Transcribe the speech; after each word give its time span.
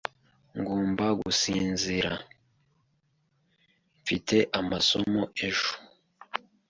Ngomba 0.59 1.05
gusinzira! 1.21 2.13
Mfite 4.01 4.37
amasomo 4.59 5.21
ejo. 5.47 5.73